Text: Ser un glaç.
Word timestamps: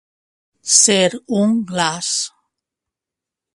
Ser 0.77 1.11
un 1.41 1.53
glaç. 1.73 2.09